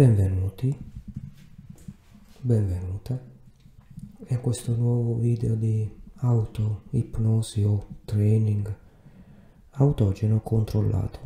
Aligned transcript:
Benvenuti, 0.00 0.74
benvenute 2.40 3.24
in 4.28 4.40
questo 4.40 4.74
nuovo 4.74 5.16
video 5.16 5.54
di 5.54 5.86
auto 6.20 6.84
ipnosi 6.92 7.62
o 7.64 7.86
training 8.06 8.74
autogeno 9.72 10.40
controllato. 10.40 11.18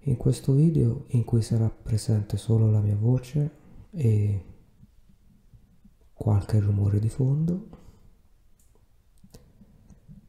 In 0.00 0.16
questo 0.16 0.52
video 0.52 1.04
in 1.10 1.22
cui 1.22 1.42
sarà 1.42 1.70
presente 1.70 2.36
solo 2.36 2.68
la 2.72 2.80
mia 2.80 2.96
voce 2.96 3.50
e 3.92 4.44
qualche 6.12 6.58
rumore 6.58 6.98
di 6.98 7.08
fondo 7.08 7.68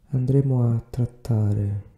andremo 0.10 0.69
a 0.69 0.79
trattare 0.91 1.93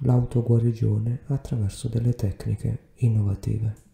l'autoguarigione 0.00 1.22
attraverso 1.26 1.88
delle 1.88 2.14
tecniche 2.14 2.90
innovative. 2.96 3.84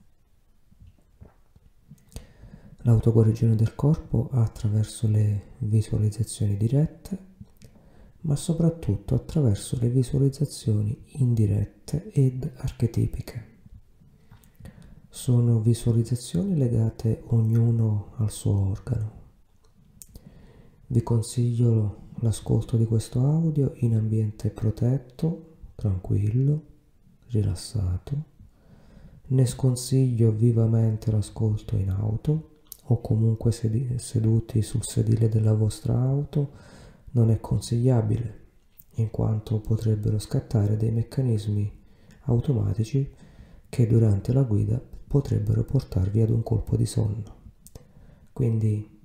L'autoguarigione 2.84 3.54
del 3.54 3.76
corpo 3.76 4.28
attraverso 4.32 5.06
le 5.06 5.50
visualizzazioni 5.58 6.56
dirette, 6.56 7.30
ma 8.22 8.34
soprattutto 8.34 9.14
attraverso 9.14 9.78
le 9.80 9.88
visualizzazioni 9.88 11.04
indirette 11.18 12.10
ed 12.10 12.50
archetipiche. 12.56 13.50
Sono 15.08 15.60
visualizzazioni 15.60 16.56
legate 16.56 17.22
ognuno 17.26 18.14
al 18.16 18.30
suo 18.30 18.70
organo. 18.70 19.20
Vi 20.86 21.02
consiglio 21.02 22.08
l'ascolto 22.20 22.76
di 22.76 22.86
questo 22.86 23.20
audio 23.20 23.72
in 23.76 23.94
ambiente 23.94 24.50
protetto 24.50 25.51
tranquillo, 25.82 26.62
rilassato. 27.30 28.30
Ne 29.28 29.46
sconsiglio 29.46 30.30
vivamente 30.30 31.10
l'ascolto 31.10 31.76
in 31.76 31.90
auto 31.90 32.60
o 32.84 33.00
comunque 33.00 33.50
seduti 33.50 34.62
sul 34.62 34.84
sedile 34.84 35.28
della 35.28 35.54
vostra 35.54 35.98
auto 35.98 36.50
non 37.12 37.30
è 37.30 37.40
consigliabile 37.40 38.40
in 38.96 39.10
quanto 39.10 39.58
potrebbero 39.58 40.20
scattare 40.20 40.76
dei 40.76 40.92
meccanismi 40.92 41.80
automatici 42.26 43.10
che 43.68 43.86
durante 43.88 44.32
la 44.32 44.42
guida 44.42 44.80
potrebbero 45.08 45.64
portarvi 45.64 46.20
ad 46.20 46.30
un 46.30 46.44
colpo 46.44 46.76
di 46.76 46.86
sonno. 46.86 47.40
Quindi 48.32 49.00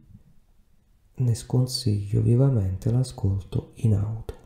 ne 1.15 1.33
sconsiglio 1.33 2.21
vivamente 2.21 2.91
l'ascolto 2.91 3.71
in 3.77 3.95
auto. 3.95 4.36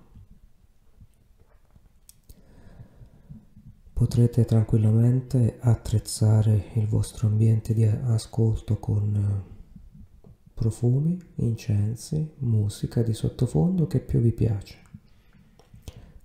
Potrete 4.01 4.45
tranquillamente 4.45 5.57
attrezzare 5.59 6.71
il 6.73 6.87
vostro 6.87 7.27
ambiente 7.27 7.75
di 7.75 7.83
ascolto 7.83 8.79
con 8.79 9.13
eh, 9.15 10.29
profumi, 10.55 11.21
incensi, 11.35 12.33
musica 12.37 13.03
di 13.03 13.13
sottofondo 13.13 13.85
che 13.85 13.99
più 13.99 14.19
vi 14.19 14.31
piace. 14.31 14.79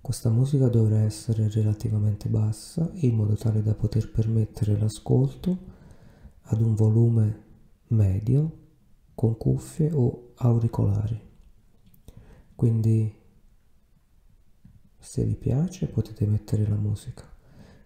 Questa 0.01 0.31
musica 0.31 0.69
dovrà 0.69 1.01
essere 1.01 1.49
relativamente 1.49 2.29
bassa 2.29 2.89
in 2.93 3.13
modo 3.13 3.35
tale 3.35 3.61
da 3.61 3.75
poter 3.75 4.09
permettere 4.09 4.75
l'ascolto 4.75 5.57
ad 6.45 6.59
un 6.59 6.73
volume 6.73 7.43
medio 7.89 8.57
con 9.13 9.37
cuffie 9.37 9.91
o 9.93 10.31
auricolari. 10.37 11.21
Quindi 12.55 13.13
se 14.97 15.23
vi 15.23 15.35
piace 15.35 15.85
potete 15.85 16.25
mettere 16.25 16.67
la 16.67 16.75
musica. 16.75 17.35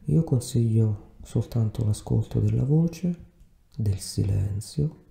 Io 0.06 0.24
consiglio 0.24 1.16
soltanto 1.22 1.86
l'ascolto 1.86 2.40
della 2.40 2.64
voce, 2.64 3.26
del 3.76 4.00
silenzio, 4.00 5.06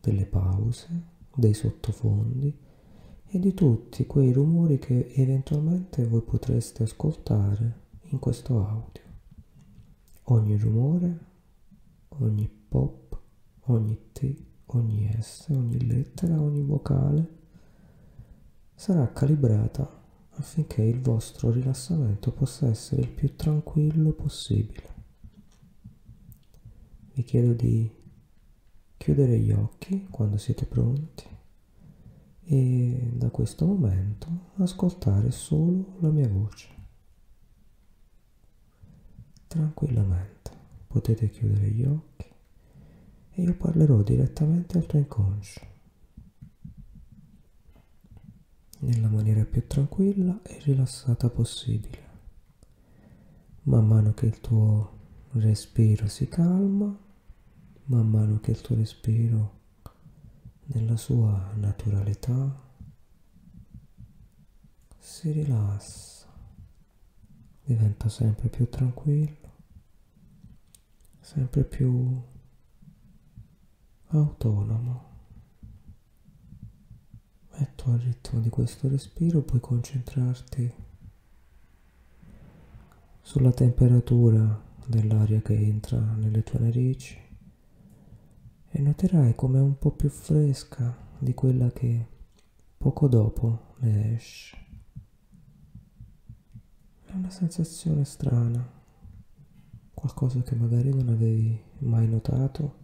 delle 0.00 0.26
pause, 0.26 0.88
dei 1.34 1.54
sottofondi 1.54 2.58
e 3.24 3.38
di 3.38 3.54
tutti 3.54 4.04
quei 4.06 4.32
rumori 4.32 4.78
che 4.78 5.12
eventualmente 5.14 6.04
voi 6.06 6.22
potreste 6.22 6.82
ascoltare 6.82 7.80
in 8.10 8.18
questo 8.18 8.66
audio. 8.66 9.02
Ogni 10.24 10.56
rumore, 10.58 11.18
ogni 12.08 12.48
pop, 12.48 13.18
ogni 13.66 13.98
T, 14.12 14.36
ogni 14.66 15.10
S, 15.20 15.46
ogni 15.50 15.86
lettera, 15.86 16.40
ogni 16.40 16.62
vocale 16.62 17.40
sarà 18.74 19.10
calibrata 19.12 20.01
affinché 20.34 20.82
il 20.82 21.00
vostro 21.00 21.50
rilassamento 21.50 22.32
possa 22.32 22.68
essere 22.68 23.02
il 23.02 23.10
più 23.10 23.34
tranquillo 23.36 24.12
possibile. 24.12 24.90
Vi 27.14 27.22
chiedo 27.24 27.52
di 27.52 27.90
chiudere 28.96 29.38
gli 29.38 29.52
occhi 29.52 30.06
quando 30.08 30.38
siete 30.38 30.64
pronti 30.64 31.26
e 32.44 33.10
da 33.12 33.30
questo 33.30 33.66
momento 33.66 34.50
ascoltare 34.56 35.30
solo 35.30 35.96
la 36.00 36.10
mia 36.10 36.28
voce. 36.28 36.68
Tranquillamente 39.46 40.50
potete 40.86 41.28
chiudere 41.28 41.68
gli 41.68 41.84
occhi 41.84 42.26
e 43.34 43.42
io 43.42 43.54
parlerò 43.56 44.02
direttamente 44.02 44.78
al 44.78 44.86
tuo 44.86 44.98
inconscio. 44.98 45.71
Nella 48.82 49.08
maniera 49.08 49.44
più 49.44 49.66
tranquilla 49.66 50.40
e 50.42 50.58
rilassata 50.64 51.28
possibile. 51.28 52.10
Man 53.64 53.86
mano 53.86 54.12
che 54.12 54.26
il 54.26 54.40
tuo 54.40 54.98
respiro 55.32 56.08
si 56.08 56.26
calma, 56.26 56.96
man 57.84 58.08
mano 58.08 58.40
che 58.40 58.50
il 58.50 58.60
tuo 58.60 58.74
respiro 58.74 59.60
nella 60.66 60.96
sua 60.96 61.52
naturalità 61.54 62.60
si 64.98 65.30
rilassa, 65.30 66.26
diventa 67.64 68.08
sempre 68.08 68.48
più 68.48 68.68
tranquillo, 68.68 69.50
sempre 71.20 71.62
più 71.62 72.20
autonomo 74.08 75.11
tu 77.82 77.90
al 77.90 77.98
ritmo 77.98 78.38
di 78.38 78.48
questo 78.48 78.88
respiro 78.88 79.40
puoi 79.40 79.58
concentrarti 79.58 80.72
sulla 83.20 83.50
temperatura 83.50 84.62
dell'aria 84.86 85.42
che 85.42 85.56
entra 85.58 85.98
nelle 85.98 86.44
tue 86.44 86.60
narici 86.60 87.18
e 88.68 88.80
noterai 88.80 89.34
come 89.34 89.58
è 89.58 89.62
un 89.62 89.78
po' 89.78 89.90
più 89.90 90.08
fresca 90.08 90.96
di 91.18 91.34
quella 91.34 91.72
che 91.72 92.06
poco 92.78 93.08
dopo 93.08 93.74
ne 93.78 94.14
esce. 94.14 94.56
È 97.04 97.12
una 97.12 97.30
sensazione 97.30 98.04
strana, 98.04 98.64
qualcosa 99.92 100.40
che 100.42 100.54
magari 100.54 100.94
non 100.94 101.08
avevi 101.08 101.60
mai 101.78 102.08
notato 102.08 102.81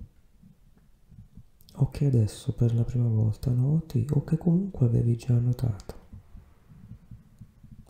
o 1.81 1.91
che 1.91 2.06
adesso 2.06 2.53
per 2.53 2.75
la 2.75 2.83
prima 2.83 3.06
volta 3.06 3.50
noti 3.50 4.05
o 4.11 4.25
che 4.25 4.37
comunque 4.37 4.87
avevi 4.87 5.16
già 5.16 5.39
notato. 5.39 6.06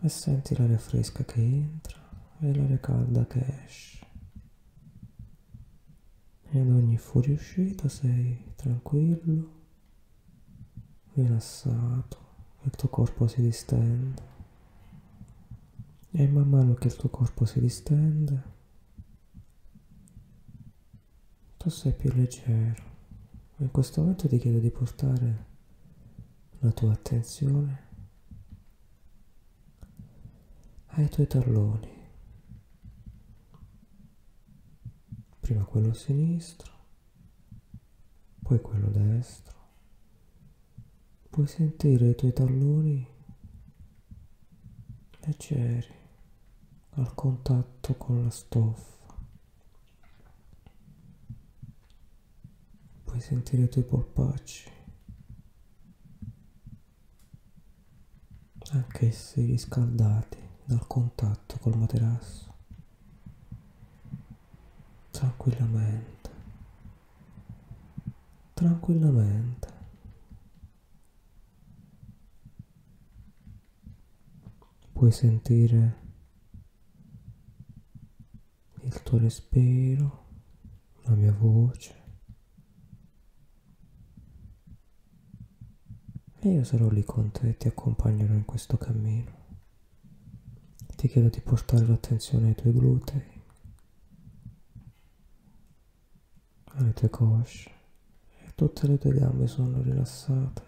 E 0.00 0.08
senti 0.08 0.54
l'aria 0.56 0.78
fresca 0.78 1.24
che 1.24 1.40
entra 1.40 1.98
e 2.40 2.54
l'aria 2.54 2.78
calda 2.78 3.26
che 3.26 3.62
esce. 3.64 4.06
E 6.50 6.60
ad 6.60 6.68
ogni 6.68 6.98
fuoriuscita 6.98 7.88
sei 7.88 8.52
tranquillo, 8.56 9.52
rilassato, 11.14 12.18
il 12.62 12.70
tuo 12.70 12.88
corpo 12.88 13.26
si 13.26 13.40
distende. 13.40 14.36
E 16.10 16.28
man 16.28 16.48
mano 16.48 16.74
che 16.74 16.88
il 16.88 16.96
tuo 16.96 17.08
corpo 17.08 17.44
si 17.44 17.60
distende, 17.60 18.42
tu 21.56 21.70
sei 21.70 21.92
più 21.92 22.10
leggero 22.12 22.87
in 23.60 23.70
questo 23.72 24.00
momento 24.00 24.28
ti 24.28 24.38
chiedo 24.38 24.58
di 24.58 24.70
portare 24.70 25.46
la 26.60 26.70
tua 26.70 26.92
attenzione 26.92 27.86
ai 30.86 31.08
tuoi 31.08 31.26
talloni. 31.26 31.96
Prima 35.40 35.64
quello 35.64 35.92
sinistro, 35.92 36.72
poi 38.42 38.60
quello 38.60 38.88
destro. 38.90 39.56
Puoi 41.28 41.46
sentire 41.46 42.10
i 42.10 42.14
tuoi 42.14 42.32
talloni 42.32 43.06
leggeri 45.20 45.94
al 46.90 47.14
contatto 47.14 47.94
con 47.94 48.22
la 48.22 48.30
stoffa. 48.30 48.97
Puoi 53.08 53.20
sentire 53.22 53.62
i 53.62 53.68
tuoi 53.70 53.84
polpacci, 53.84 54.70
anch'essi 58.72 59.46
riscaldati 59.46 60.38
dal 60.66 60.86
contatto 60.86 61.56
col 61.58 61.78
materasso. 61.78 62.48
tranquillamente, 65.10 66.30
tranquillamente. 68.54 69.76
Puoi 74.92 75.10
sentire 75.10 75.96
il 78.82 79.02
tuo 79.02 79.18
respiro, 79.18 80.26
la 81.04 81.14
mia 81.14 81.32
voce. 81.32 81.97
E 86.48 86.52
io 86.52 86.64
sarò 86.64 86.88
lì 86.88 87.04
con 87.04 87.30
te 87.30 87.50
e 87.50 87.56
ti 87.58 87.68
accompagnerò 87.68 88.32
in 88.32 88.46
questo 88.46 88.78
cammino. 88.78 89.30
Ti 90.96 91.06
chiedo 91.06 91.28
di 91.28 91.40
portare 91.40 91.86
l'attenzione 91.86 92.48
ai 92.48 92.54
tuoi 92.54 92.72
glutei, 92.72 93.42
alle 96.64 96.94
tue 96.94 97.10
cosce 97.10 97.70
e 98.46 98.54
tutte 98.54 98.86
le 98.86 98.96
tue 98.96 99.12
gambe 99.12 99.46
sono 99.46 99.82
rilassate 99.82 100.62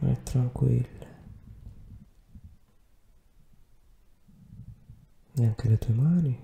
e 0.00 0.22
tranquille. 0.22 1.06
E 5.34 5.44
anche 5.44 5.68
le 5.68 5.76
tue 5.76 5.92
mani 5.92 6.40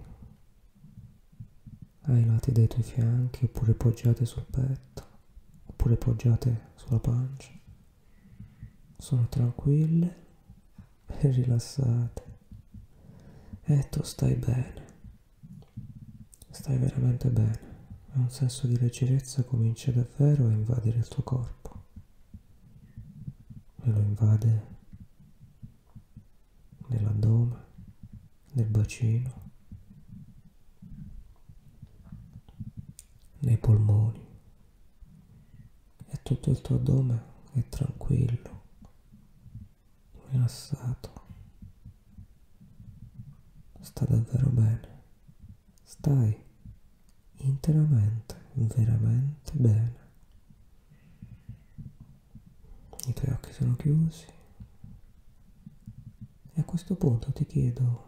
ai 2.02 2.26
lati 2.26 2.52
dei 2.52 2.68
tuoi 2.68 2.82
fianchi 2.82 3.46
oppure 3.46 3.72
poggiate 3.72 4.26
sul 4.26 4.44
petto 4.44 4.97
oppure 5.88 5.96
poggiate 5.96 6.70
sulla 6.74 6.98
pancia. 6.98 7.50
Sono 8.98 9.28
tranquille 9.28 10.26
e 11.06 11.30
rilassate. 11.30 12.26
E 13.62 13.88
tu 13.88 14.02
stai 14.02 14.34
bene, 14.34 14.86
stai 16.50 16.78
veramente 16.78 17.30
bene. 17.30 17.66
E 18.12 18.18
un 18.18 18.30
senso 18.30 18.66
di 18.66 18.78
leggerezza 18.78 19.44
comincia 19.44 19.90
davvero 19.92 20.46
a 20.46 20.52
invadere 20.52 20.98
il 20.98 21.08
tuo 21.08 21.22
corpo. 21.22 21.84
E 23.82 23.90
lo 23.90 24.00
invade 24.00 24.66
nell'addome, 26.88 27.64
nel 28.52 28.68
bacino, 28.68 29.50
nei 33.40 33.58
polmoni 33.58 34.27
tutto 36.28 36.50
il 36.50 36.60
tuo 36.60 36.76
addome 36.76 37.22
è 37.52 37.66
tranquillo 37.70 38.60
rilassato. 40.30 41.10
Sta 43.80 44.04
davvero 44.04 44.50
bene. 44.50 44.88
Stai 45.82 46.38
interamente, 47.36 48.36
veramente 48.52 49.52
bene. 49.54 49.96
I 53.06 53.12
tuoi 53.14 53.32
occhi 53.32 53.52
sono 53.54 53.74
chiusi. 53.76 54.26
E 56.52 56.60
a 56.60 56.64
questo 56.64 56.94
punto 56.96 57.32
ti 57.32 57.46
chiedo 57.46 58.04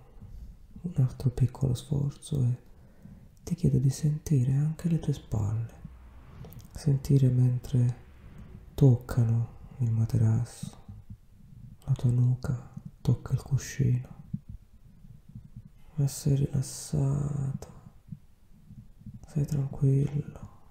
un 0.82 0.92
altro 0.96 1.30
piccolo 1.30 1.72
sforzo 1.72 2.42
e 2.42 2.58
ti 3.44 3.54
chiedo 3.54 3.78
di 3.78 3.88
sentire 3.88 4.52
anche 4.52 4.90
le 4.90 4.98
tue 4.98 5.14
spalle. 5.14 5.78
Sentire 6.74 7.30
mentre 7.30 8.08
toccano 8.80 9.74
il 9.80 9.90
materasso 9.90 10.86
la 11.84 11.92
tua 11.92 12.10
nuca 12.10 12.72
tocca 13.02 13.34
il 13.34 13.42
cuscino. 13.42 14.08
E 15.96 16.08
sei 16.08 16.36
rilassato, 16.36 17.68
sei 19.28 19.44
tranquillo, 19.44 20.68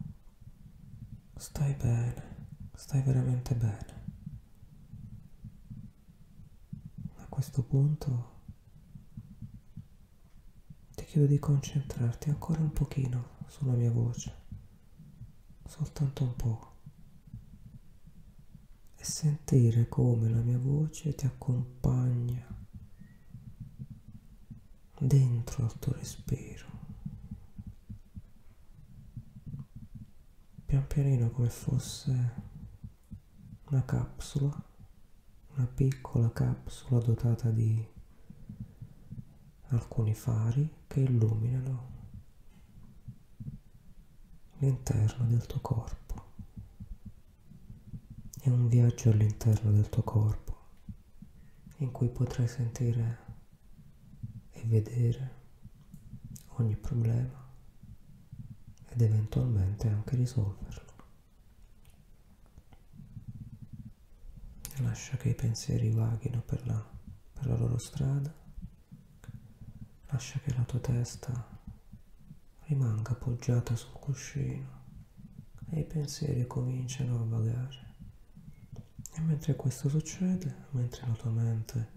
stai 1.36 1.76
bene, 1.76 2.48
stai 2.74 3.04
veramente 3.04 3.54
bene. 3.54 4.04
A 7.18 7.28
questo 7.30 7.62
punto 7.62 8.42
ti 10.96 11.06
chiedo 11.06 11.28
di 11.28 11.38
concentrarti 11.38 12.30
ancora 12.30 12.60
un 12.60 12.74
pochino 12.74 13.46
sulla 13.46 13.74
mia 13.74 13.92
voce, 13.92 14.34
soltanto 15.64 16.24
un 16.24 16.36
po' 16.36 16.69
sentire 19.10 19.90
come 19.90 20.30
la 20.30 20.42
mia 20.42 20.60
voce 20.60 21.16
ti 21.16 21.26
accompagna 21.26 22.46
dentro 25.00 25.64
al 25.64 25.80
tuo 25.80 25.94
respiro. 25.94 26.68
Pian 30.64 30.86
pianino 30.86 31.32
come 31.32 31.50
fosse 31.50 32.34
una 33.70 33.84
capsula, 33.84 34.64
una 35.56 35.66
piccola 35.66 36.32
capsula 36.32 37.00
dotata 37.02 37.50
di 37.50 37.84
alcuni 39.70 40.14
fari 40.14 40.72
che 40.86 41.00
illuminano 41.00 41.98
l'interno 44.60 45.26
del 45.26 45.46
tuo 45.48 45.62
corpo 45.62 46.09
è 48.50 48.52
un 48.52 48.68
viaggio 48.68 49.12
all'interno 49.12 49.72
del 49.72 49.90
tuo 49.90 50.02
corpo 50.02 50.58
in 51.78 51.92
cui 51.92 52.10
potrai 52.10 52.48
sentire 52.48 53.18
e 54.50 54.64
vedere 54.66 55.36
ogni 56.58 56.76
problema 56.76 57.48
ed 58.88 59.02
eventualmente 59.02 59.88
anche 59.88 60.16
risolverlo. 60.16 60.94
Lascia 64.78 65.18
che 65.18 65.30
i 65.30 65.36
pensieri 65.36 65.92
vaghino 65.92 66.42
per 66.42 66.66
la, 66.66 66.90
per 67.34 67.46
la 67.46 67.56
loro 67.56 67.78
strada, 67.78 68.34
lascia 70.08 70.40
che 70.40 70.54
la 70.56 70.64
tua 70.64 70.80
testa 70.80 71.60
rimanga 72.62 73.12
appoggiata 73.12 73.76
sul 73.76 73.94
cuscino 73.94 74.78
e 75.70 75.82
i 75.82 75.86
pensieri 75.86 76.48
cominciano 76.48 77.22
a 77.22 77.26
vagare. 77.26 77.89
E 79.20 79.22
mentre 79.22 79.54
questo 79.58 79.90
succede, 79.90 80.68
mentre 80.70 81.06
la 81.06 81.14
tua 81.14 81.30
mente 81.30 81.92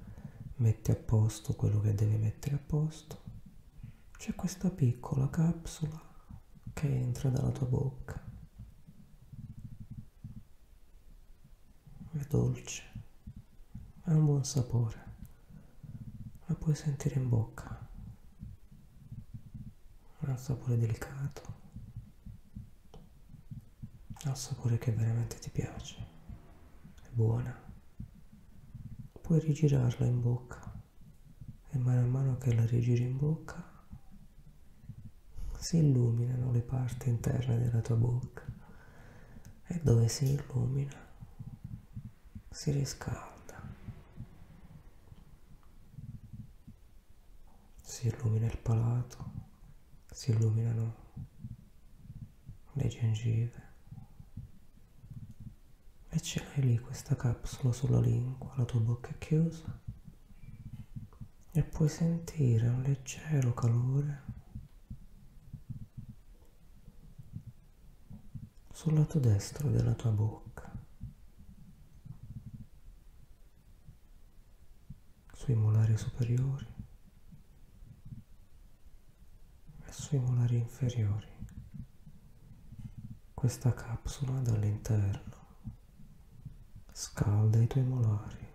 mette 0.56 0.90
a 0.90 0.96
posto 0.96 1.54
quello 1.54 1.78
che 1.78 1.94
deve 1.94 2.16
mettere 2.16 2.56
a 2.56 2.58
posto, 2.58 3.22
c'è 4.18 4.34
questa 4.34 4.70
piccola 4.70 5.30
capsula 5.30 6.02
che 6.72 6.92
entra 6.92 7.30
dalla 7.30 7.52
tua 7.52 7.66
bocca. 7.66 8.20
È 12.10 12.24
dolce, 12.28 12.82
ha 14.02 14.14
un 14.14 14.24
buon 14.24 14.44
sapore, 14.44 15.04
la 16.46 16.56
puoi 16.56 16.74
sentire 16.74 17.20
in 17.20 17.28
bocca. 17.28 17.88
Ha 20.18 20.28
un 20.28 20.38
sapore 20.38 20.76
delicato, 20.76 21.54
ha 24.24 24.28
un 24.28 24.36
sapore 24.36 24.76
che 24.78 24.90
veramente 24.90 25.38
ti 25.38 25.50
piace 25.50 26.21
buona. 27.14 27.54
Puoi 29.20 29.38
rigirarla 29.40 30.06
in 30.06 30.20
bocca 30.20 30.72
e 31.68 31.78
man 31.78 32.08
mano 32.08 32.38
che 32.38 32.54
la 32.54 32.64
rigiri 32.64 33.02
in 33.02 33.16
bocca 33.16 33.70
si 35.58 35.76
illuminano 35.76 36.50
le 36.50 36.62
parti 36.62 37.08
interne 37.08 37.58
della 37.58 37.80
tua 37.80 37.96
bocca 37.96 38.44
e 39.66 39.80
dove 39.82 40.08
si 40.08 40.32
illumina 40.32 41.10
si 42.50 42.70
riscalda. 42.70 43.60
Si 47.80 48.08
illumina 48.08 48.46
il 48.46 48.58
palato, 48.58 49.32
si 50.10 50.30
illuminano 50.30 50.94
le 52.72 52.88
gengive 52.88 53.61
lì 56.60 56.78
questa 56.78 57.16
capsula 57.16 57.72
sulla 57.72 58.00
lingua, 58.00 58.52
la 58.56 58.64
tua 58.64 58.80
bocca 58.80 59.08
è 59.08 59.18
chiusa 59.18 59.80
e 61.50 61.62
puoi 61.62 61.88
sentire 61.88 62.68
un 62.68 62.82
leggero 62.82 63.54
calore 63.54 64.22
sul 68.72 68.94
lato 68.94 69.18
destro 69.18 69.70
della 69.70 69.94
tua 69.94 70.10
bocca, 70.10 70.70
sui 75.32 75.54
molari 75.54 75.96
superiori 75.96 76.66
e 79.84 79.92
sui 79.92 80.18
molari 80.18 80.56
inferiori. 80.56 81.30
Questa 83.32 83.72
capsula 83.72 84.38
dall'interno 84.40 85.41
scalda 86.92 87.58
i 87.58 87.66
tuoi 87.66 87.84
molari. 87.84 88.48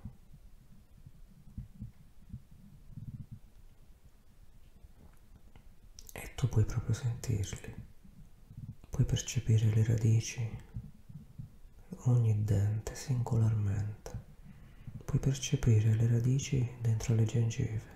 E 6.12 6.32
tu 6.36 6.48
puoi 6.48 6.66
proprio 6.66 6.94
sentirli, 6.94 7.74
puoi 8.90 9.06
percepire 9.06 9.74
le 9.74 9.84
radici, 9.84 10.58
ogni 12.06 12.44
dente 12.44 12.96
singolarmente, 12.96 14.26
puoi 15.04 15.20
percepire 15.20 15.96
le 15.96 16.08
radici 16.08 16.78
dentro 16.80 17.16
le 17.16 17.26
gengive. 17.26 17.96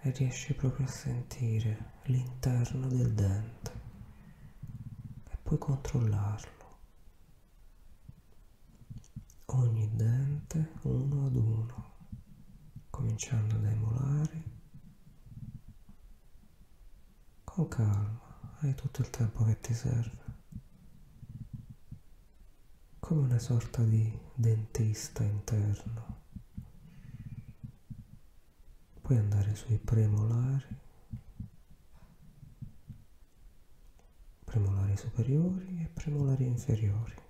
E 0.00 0.10
riesci 0.10 0.52
proprio 0.52 0.84
a 0.84 0.90
sentire 0.90 1.92
l'interno 2.04 2.88
del 2.88 3.14
dente 3.14 3.73
puoi 5.54 5.58
controllarlo. 5.58 6.52
Ogni 9.46 9.88
dente 9.94 10.72
uno 10.82 11.26
ad 11.26 11.36
uno 11.36 11.92
cominciando 12.90 13.56
dai 13.58 13.74
molari. 13.76 14.52
Con 17.44 17.68
calma, 17.68 18.56
hai 18.60 18.74
tutto 18.74 19.00
il 19.02 19.10
tempo 19.10 19.44
che 19.44 19.60
ti 19.60 19.74
serve. 19.74 20.22
Come 22.98 23.20
una 23.20 23.38
sorta 23.38 23.82
di 23.82 24.18
dentista 24.34 25.22
interno. 25.22 26.22
Puoi 29.02 29.18
andare 29.18 29.54
sui 29.54 29.76
premolari, 29.78 30.80
premolari 34.54 34.96
superiori 34.96 35.80
e 35.82 35.88
premolari 35.88 36.46
inferiori. 36.46 37.22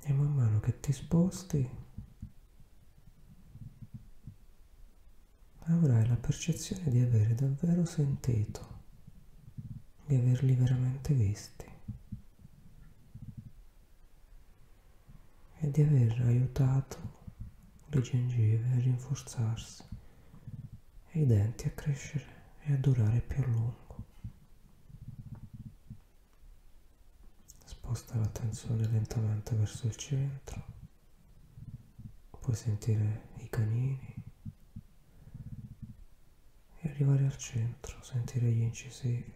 e 0.00 0.12
man 0.12 0.34
mano 0.34 0.60
che 0.60 0.80
ti 0.80 0.90
sposti 0.92 1.68
avrai 5.58 6.06
la 6.06 6.16
percezione 6.16 6.90
di 6.90 7.00
avere 7.00 7.34
davvero 7.34 7.84
sentito, 7.84 8.84
di 10.06 10.14
averli 10.14 10.54
veramente 10.54 11.12
visti 11.12 11.66
e 15.60 15.70
di 15.70 15.82
aver 15.82 16.22
aiutato 16.22 16.96
le 17.88 18.00
gengive 18.00 18.72
a 18.72 18.78
rinforzarsi 18.78 19.87
i 21.20 21.26
denti 21.26 21.66
a 21.66 21.72
crescere 21.72 22.26
e 22.60 22.72
a 22.74 22.76
durare 22.76 23.20
più 23.20 23.42
a 23.42 23.46
lungo. 23.46 24.06
sposta 27.64 28.18
l'attenzione 28.18 28.86
lentamente 28.86 29.56
verso 29.56 29.86
il 29.86 29.96
centro, 29.96 30.64
puoi 32.28 32.54
sentire 32.54 33.30
i 33.38 33.48
canini 33.48 34.14
e 36.80 36.88
arrivare 36.88 37.24
al 37.24 37.36
centro, 37.36 38.00
sentire 38.02 38.50
gli 38.52 38.60
incisivi 38.60 39.32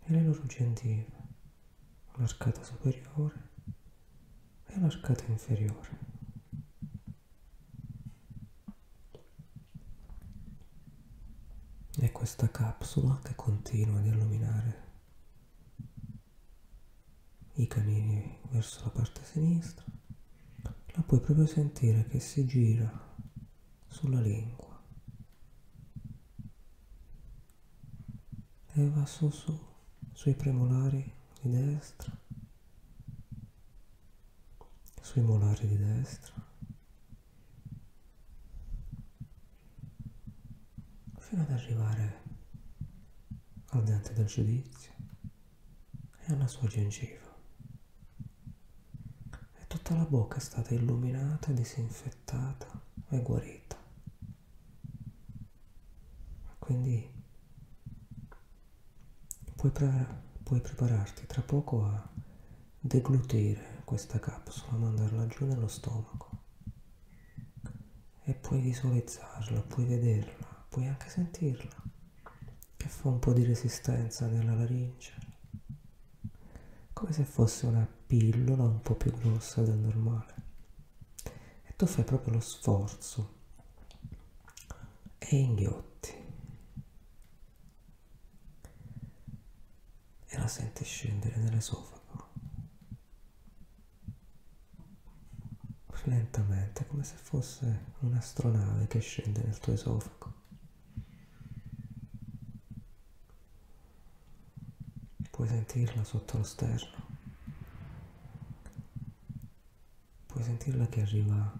e 0.00 0.10
le 0.10 0.22
loro 0.22 0.46
gengive, 0.46 1.10
l'arcata 2.14 2.62
superiore 2.62 3.50
e 4.66 4.78
l'arcata 4.80 5.24
inferiore. 5.26 6.11
E 12.02 12.10
questa 12.10 12.50
capsula 12.50 13.20
che 13.22 13.36
continua 13.36 14.00
ad 14.00 14.06
illuminare 14.06 14.90
i 17.54 17.68
canini 17.68 18.40
verso 18.50 18.82
la 18.82 18.90
parte 18.90 19.22
sinistra, 19.24 19.84
la 20.64 21.02
puoi 21.02 21.20
proprio 21.20 21.46
sentire 21.46 22.04
che 22.08 22.18
si 22.18 22.44
gira 22.44 22.90
sulla 23.86 24.20
lingua. 24.20 24.82
E 28.72 28.88
va 28.88 29.06
su 29.06 29.30
su 29.30 29.56
sui 30.12 30.34
premolari 30.34 31.08
di 31.40 31.50
destra, 31.50 32.12
sui 35.00 35.22
molari 35.22 35.68
di 35.68 35.76
destra, 35.76 36.50
fino 41.32 41.44
ad 41.44 41.50
arrivare 41.50 42.20
al 43.68 43.84
dente 43.84 44.12
del 44.12 44.21
giudizio. 44.32 44.92
E 46.24 46.32
alla 46.32 46.46
sua 46.46 46.66
gengiva. 46.66 47.20
Tutta 49.66 49.94
la 49.94 50.04
bocca 50.04 50.36
è 50.36 50.40
stata 50.40 50.72
illuminata, 50.72 51.52
disinfettata 51.52 52.80
e 53.08 53.20
guarita. 53.20 53.76
Quindi 56.58 57.10
puoi, 59.54 59.70
pre 59.70 60.22
puoi 60.42 60.60
prepararti 60.60 61.26
tra 61.26 61.42
poco 61.42 61.84
a 61.84 62.10
deglutire 62.80 63.82
questa 63.84 64.18
capsula, 64.18 64.78
mandarla 64.78 65.26
giù 65.26 65.44
nello 65.44 65.68
stomaco. 65.68 66.30
E 68.24 68.34
puoi 68.34 68.60
visualizzarla, 68.60 69.60
puoi 69.62 69.84
vederla, 69.84 70.64
puoi 70.68 70.86
anche 70.86 71.08
sentirla 71.08 71.81
che 72.82 72.88
fa 72.88 73.08
un 73.10 73.20
po' 73.20 73.32
di 73.32 73.44
resistenza 73.44 74.26
nella 74.26 74.54
laringe, 74.54 75.12
come 76.92 77.12
se 77.12 77.22
fosse 77.22 77.66
una 77.66 77.86
pillola 77.86 78.64
un 78.64 78.82
po' 78.82 78.96
più 78.96 79.12
grossa 79.12 79.62
del 79.62 79.78
normale. 79.78 80.34
E 81.62 81.76
tu 81.76 81.86
fai 81.86 82.02
proprio 82.02 82.34
lo 82.34 82.40
sforzo. 82.40 83.40
E 85.18 85.36
inghiotti. 85.36 86.10
E 90.26 90.38
la 90.38 90.48
senti 90.48 90.84
scendere 90.84 91.36
nell'esofago 91.36 92.00
lentamente 96.04 96.84
come 96.88 97.04
se 97.04 97.14
fosse 97.14 97.92
un'astronave 98.00 98.88
che 98.88 98.98
scende 98.98 99.40
nel 99.44 99.58
tuo 99.60 99.72
esofago 99.72 100.21
puoi 105.42 105.54
sentirla 105.54 106.04
sotto 106.04 106.38
lo 106.38 106.44
sterno. 106.44 107.06
Puoi 110.26 110.44
sentirla 110.44 110.86
che 110.86 111.00
arriva 111.00 111.52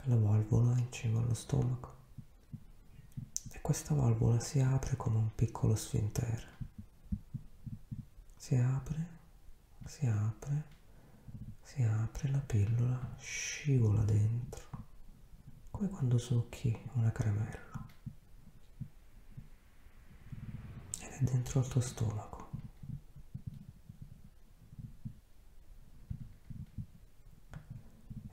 alla 0.00 0.16
valvola 0.16 0.76
in 0.76 0.92
cima 0.92 1.20
allo 1.20 1.32
stomaco. 1.32 1.94
E 3.52 3.60
questa 3.62 3.94
valvola 3.94 4.38
si 4.38 4.60
apre 4.60 4.96
come 4.96 5.16
un 5.16 5.34
piccolo 5.34 5.74
sfintere 5.76 6.58
si 8.36 8.56
apre 8.56 9.06
si 9.86 10.06
apre 10.06 10.64
si 11.62 11.82
apre 11.82 12.30
la 12.30 12.38
pillola 12.38 13.14
scivola 13.18 14.02
dentro 14.02 14.62
come 15.70 15.88
quando 15.88 16.16
succhi 16.18 16.76
una 16.94 17.12
caramella 17.12 17.86
ed 21.00 21.10
è 21.10 21.22
dentro 21.22 21.60
il 21.60 21.68
tuo 21.68 21.80
stomaco 21.80 22.39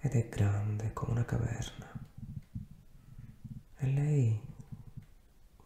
ed 0.07 0.13
è 0.13 0.29
grande 0.29 0.93
come 0.93 1.11
una 1.11 1.25
caverna. 1.25 1.91
E 3.75 3.87
lei 3.91 4.41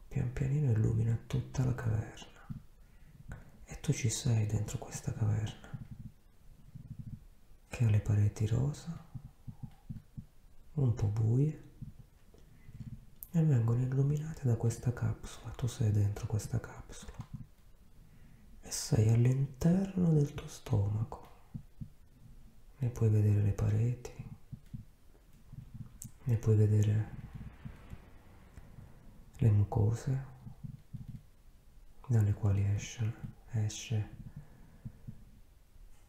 pian 0.07 0.33
pianino 0.33 0.71
illumina 0.71 1.15
tutta 1.27 1.63
la 1.63 1.75
caverna. 1.75 2.47
E 3.65 3.79
tu 3.79 3.93
ci 3.93 4.09
sei 4.09 4.47
dentro 4.47 4.79
questa 4.79 5.13
caverna, 5.13 5.69
che 7.67 7.83
ha 7.83 7.89
le 7.89 7.99
pareti 7.99 8.47
rosa, 8.47 9.05
un 10.73 10.93
po' 10.95 11.07
buie, 11.07 11.69
e 13.29 13.43
vengono 13.43 13.83
illuminate 13.83 14.41
da 14.47 14.55
questa 14.55 14.91
capsula. 14.91 15.51
Tu 15.51 15.67
sei 15.67 15.91
dentro 15.91 16.25
questa 16.25 16.59
capsula 16.59 17.29
e 18.59 18.71
sei 18.71 19.07
all'interno 19.09 20.11
del 20.11 20.33
tuo 20.33 20.47
stomaco. 20.47 21.29
Ne 22.79 22.89
puoi 22.89 23.09
vedere 23.09 23.43
le 23.43 23.51
pareti, 23.51 24.20
e 26.25 26.35
puoi 26.35 26.55
vedere 26.55 27.09
le 29.37 29.51
mucose 29.51 30.29
dalle 32.07 32.33
quali 32.33 32.63
esce, 32.65 33.13
esce 33.51 34.09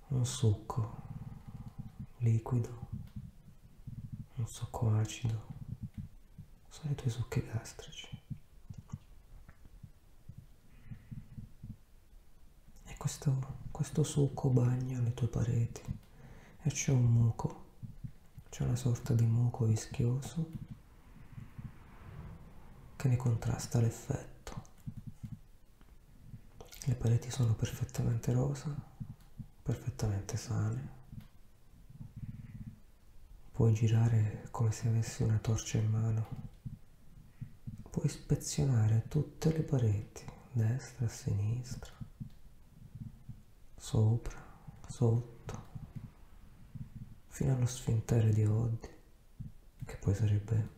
un 0.08 0.26
succo 0.26 1.00
liquido, 2.18 2.88
un 4.34 4.46
succo 4.46 4.90
acido, 4.94 5.46
sono 6.68 6.92
i 6.92 6.94
tuoi 6.94 7.10
succhi 7.10 7.44
gastrici. 7.46 8.08
E 12.84 12.96
questo, 12.96 13.58
questo 13.70 14.02
succo 14.02 14.50
bagna 14.50 15.00
le 15.00 15.14
tue 15.14 15.28
pareti 15.28 15.82
e 16.62 16.70
c'è 16.70 16.90
un 16.90 17.04
muco, 17.04 17.61
c'è 18.62 18.68
una 18.68 18.76
sorta 18.76 19.12
di 19.12 19.26
muco 19.26 19.64
vischioso 19.64 20.50
che 22.94 23.08
ne 23.08 23.16
contrasta 23.16 23.80
l'effetto. 23.80 24.62
Le 26.84 26.94
pareti 26.94 27.28
sono 27.28 27.54
perfettamente 27.54 28.32
rosa, 28.32 28.72
perfettamente 29.62 30.36
sane. 30.36 30.88
Puoi 33.50 33.74
girare 33.74 34.46
come 34.52 34.70
se 34.70 34.86
avessi 34.86 35.24
una 35.24 35.38
torcia 35.38 35.78
in 35.78 35.90
mano 35.90 36.50
puoi 37.90 38.06
ispezionare 38.06 39.06
tutte 39.08 39.52
le 39.52 39.62
pareti, 39.62 40.24
destra, 40.52 41.08
sinistra, 41.08 41.92
sopra, 43.76 44.40
sotto, 44.86 45.61
fino 47.42 47.56
allo 47.56 47.66
sfintere 47.66 48.32
di 48.32 48.44
Oddi, 48.44 48.88
che 49.84 49.96
poi 49.96 50.14
sarebbe 50.14 50.68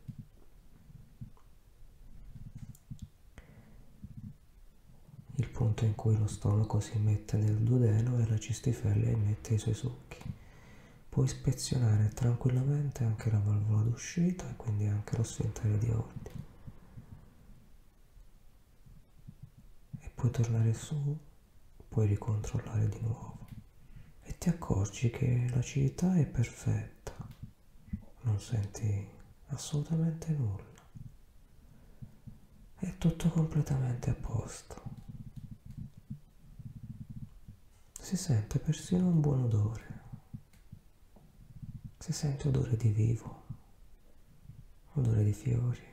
il 5.37 5.49
punto 5.51 5.85
in 5.85 5.95
cui 5.95 6.17
lo 6.17 6.27
stomaco 6.27 6.81
si 6.81 6.97
mette 6.97 7.37
nel 7.37 7.59
duodeno 7.59 8.19
e 8.19 8.27
la 8.27 8.39
cistifellea 8.39 9.11
emette 9.11 9.53
i 9.53 9.59
suoi 9.59 9.75
succhi. 9.75 10.23
Puoi 11.11 11.27
ispezionare 11.27 12.09
tranquillamente 12.15 13.05
anche 13.05 13.31
la 13.31 13.41
valvola 13.41 13.83
d'uscita 13.83 14.49
e 14.49 14.57
quindi 14.57 14.87
anche 14.87 15.19
lo 15.19 15.23
sfintere 15.23 15.77
di 15.77 15.91
Oddi. 15.91 16.31
puoi 20.15 20.31
tornare 20.31 20.73
su, 20.73 21.19
puoi 21.87 22.07
ricontrollare 22.07 22.89
di 22.89 22.99
nuovo 23.01 23.37
e 23.43 23.44
ti 24.45 24.51
accorgi 24.51 25.09
che 25.09 25.49
l'acidità 25.55 26.15
è 26.17 26.27
perfetta, 26.27 27.17
non 28.25 28.39
senti 28.39 29.09
assolutamente 29.47 30.33
nulla, 30.33 30.83
è 32.75 32.99
tutto 32.99 33.31
completamente 33.31 34.11
a 34.11 34.15
posto. 34.15 34.83
Si 37.99 38.19
sente 38.19 38.59
persino 38.59 39.09
un 39.09 39.21
buon 39.23 39.45
odore, 39.45 40.03
si 41.97 42.13
sente 42.13 42.49
odore 42.49 42.77
di 42.77 42.91
vivo, 42.91 43.47
odore 44.93 45.25
di 45.25 45.33
fiori. 45.33 45.93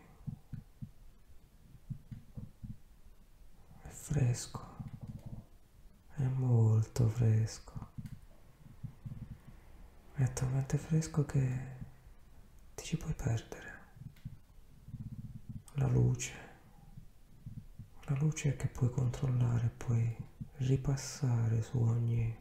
fresco, 3.88 4.75
è 6.15 6.24
molto 6.24 7.08
fresco, 7.08 7.80
è 10.23 10.33
talmente 10.33 10.77
fresco 10.77 11.25
che 11.25 11.79
ti 12.75 12.83
ci 12.83 12.97
puoi 12.97 13.13
perdere. 13.13 13.79
La 15.73 15.87
luce, 15.87 16.33
la 18.05 18.15
luce 18.17 18.55
che 18.55 18.67
puoi 18.67 18.91
controllare, 18.91 19.71
puoi 19.75 20.15
ripassare 20.57 21.63
su 21.63 21.79
ogni 21.79 22.37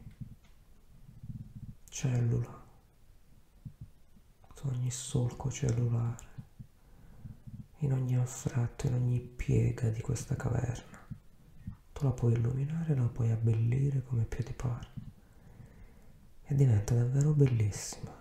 cellula, 1.89 2.65
su 4.53 4.67
ogni 4.67 4.91
solco 4.91 5.49
cellulare, 5.49 6.25
in 7.79 7.93
ogni 7.93 8.15
anfratto, 8.15 8.85
in 8.85 8.93
ogni 8.93 9.19
piega 9.19 9.89
di 9.89 10.01
questa 10.01 10.35
caverna. 10.35 10.99
Tu 11.93 12.03
la 12.03 12.11
puoi 12.11 12.33
illuminare, 12.33 12.95
la 12.95 13.07
puoi 13.07 13.31
abbellire 13.31 14.03
come 14.03 14.25
più 14.25 14.43
ti 14.43 14.53
pare 14.53 15.00
e 16.51 16.55
diventa 16.55 16.93
davvero 16.93 17.31
bellissima. 17.31 18.11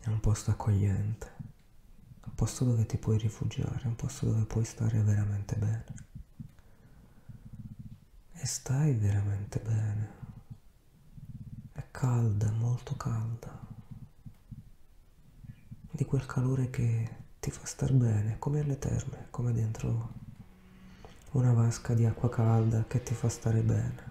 È 0.00 0.08
un 0.08 0.18
posto 0.20 0.50
accogliente, 0.50 1.30
un 2.24 2.34
posto 2.34 2.64
dove 2.64 2.86
ti 2.86 2.96
puoi 2.96 3.18
rifugiare, 3.18 3.86
un 3.86 3.96
posto 3.96 4.24
dove 4.24 4.44
puoi 4.44 4.64
stare 4.64 4.98
veramente 5.02 5.56
bene. 5.56 5.84
E 8.32 8.46
stai 8.46 8.94
veramente 8.94 9.58
bene. 9.58 10.10
È 11.72 11.84
calda, 11.90 12.50
molto 12.50 12.96
calda. 12.96 13.64
Di 15.90 16.04
quel 16.06 16.24
calore 16.24 16.70
che 16.70 17.16
ti 17.40 17.50
fa 17.50 17.66
star 17.66 17.92
bene, 17.92 18.38
come 18.38 18.60
alle 18.60 18.78
terme, 18.78 19.26
come 19.28 19.52
dentro 19.52 20.24
una 21.32 21.52
vasca 21.52 21.92
di 21.92 22.06
acqua 22.06 22.30
calda 22.30 22.86
che 22.86 23.02
ti 23.02 23.12
fa 23.12 23.28
stare 23.28 23.60
bene 23.60 24.05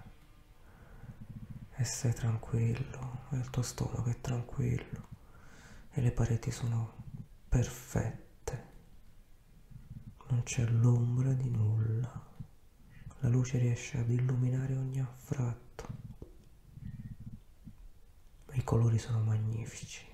sei 1.86 2.14
tranquillo 2.14 3.28
e 3.32 3.38
il 3.38 3.50
tuo 3.50 3.62
stomaco 3.62 4.10
è 4.10 4.20
tranquillo. 4.20 5.08
E 5.92 6.02
le 6.02 6.12
pareti 6.12 6.52
sono 6.52 6.94
perfette. 7.48 8.64
Non 10.28 10.44
c'è 10.44 10.66
l'ombra 10.66 11.32
di 11.34 11.50
nulla. 11.50 12.24
La 13.20 13.30
luce 13.30 13.58
riesce 13.58 13.98
ad 13.98 14.10
illuminare 14.10 14.76
ogni 14.76 15.00
anfratto 15.00 16.06
i 18.56 18.64
colori 18.64 18.98
sono 18.98 19.20
magnifici. 19.20 20.06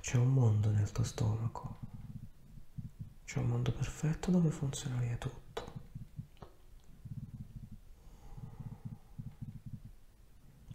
C'è 0.00 0.16
un 0.16 0.32
mondo 0.32 0.70
nel 0.70 0.90
tuo 0.92 1.04
stomaco. 1.04 1.78
C'è 3.24 3.38
un 3.38 3.48
mondo 3.48 3.70
perfetto 3.70 4.30
dove 4.30 4.50
funziona 4.50 4.96
via 4.96 5.16
tutto. 5.16 5.72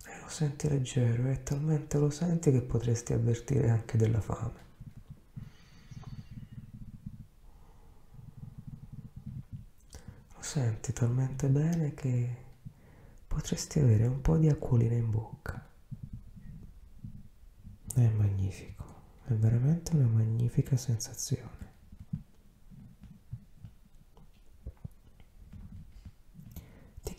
E 0.06 0.20
lo 0.20 0.25
senti 0.36 0.68
leggero 0.68 1.30
e 1.30 1.44
talmente 1.44 1.98
lo 1.98 2.10
senti 2.10 2.52
che 2.52 2.62
potresti 2.62 3.14
avvertire 3.14 3.70
anche 3.70 3.96
della 3.96 4.20
fame. 4.20 4.64
Lo 10.36 10.42
senti 10.42 10.92
talmente 10.92 11.48
bene 11.48 11.94
che 11.94 12.36
potresti 13.26 13.80
avere 13.80 14.08
un 14.08 14.20
po' 14.20 14.36
di 14.36 14.50
acquolina 14.50 14.96
in 14.96 15.10
bocca. 15.10 15.66
È 17.94 18.10
magnifico, 18.10 18.84
è 19.28 19.32
veramente 19.32 19.96
una 19.96 20.08
magnifica 20.08 20.76
sensazione. 20.76 21.65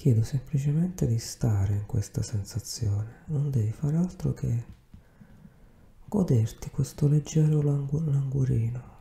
Chiedo 0.06 0.22
semplicemente 0.22 1.04
di 1.04 1.18
stare 1.18 1.72
in 1.74 1.84
questa 1.84 2.22
sensazione, 2.22 3.24
non 3.24 3.50
devi 3.50 3.72
fare 3.72 3.96
altro 3.96 4.32
che 4.32 4.64
goderti 6.04 6.70
questo 6.70 7.08
leggero 7.08 7.60
langu- 7.60 8.06
languorino. 8.06 8.94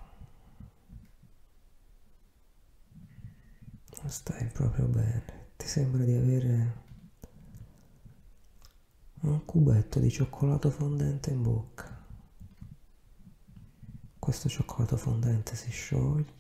Stai 4.08 4.48
proprio 4.48 4.88
bene, 4.88 5.52
ti 5.56 5.68
sembra 5.68 6.04
di 6.04 6.16
avere 6.16 6.84
un 9.22 9.46
cubetto 9.46 10.00
di 10.00 10.10
cioccolato 10.10 10.72
fondente 10.72 11.30
in 11.30 11.44
bocca. 11.44 12.04
Questo 14.18 14.50
cioccolato 14.50 14.98
fondente 14.98 15.56
si 15.56 15.70
scioglie 15.70 16.34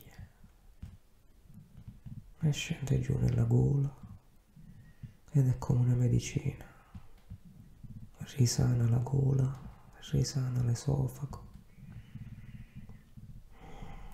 e 2.39 2.51
scende 2.51 2.99
giù 2.99 3.15
nella 3.19 3.43
gola 3.43 4.04
ed 5.37 5.49
è 5.49 5.57
come 5.57 5.81
una 5.81 5.95
medicina. 5.95 6.63
Risana 8.37 8.87
la 8.87 8.99
gola, 8.99 9.59
risana 10.11 10.63
l'esofago 10.63 11.43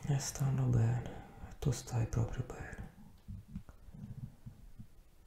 e 0.08 0.18
stanno 0.18 0.64
bene 0.66 1.10
e 1.48 1.56
tu 1.60 1.70
stai 1.70 2.08
proprio 2.08 2.44
bene. 2.48 2.90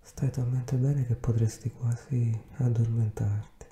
Stai 0.00 0.30
talmente 0.30 0.76
bene 0.76 1.06
che 1.06 1.14
potresti 1.14 1.70
quasi 1.70 2.42
addormentarti. 2.56 3.66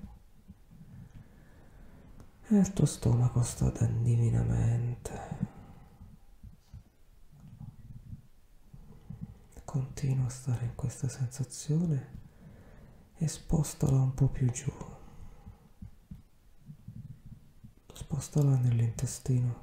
E 2.50 2.56
il 2.56 2.72
tuo 2.72 2.86
stomaco 2.86 3.42
sta 3.42 3.68
divinamente. 3.86 5.51
Continua 9.72 10.26
a 10.26 10.28
stare 10.28 10.66
in 10.66 10.74
questa 10.74 11.08
sensazione 11.08 12.18
e 13.16 13.26
spostala 13.26 14.02
un 14.02 14.12
po' 14.12 14.28
più 14.28 14.50
giù. 14.50 14.70
Spostala 17.90 18.58
nell'intestino 18.58 19.60